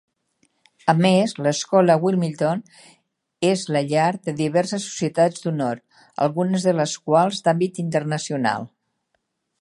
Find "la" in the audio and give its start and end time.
3.77-3.83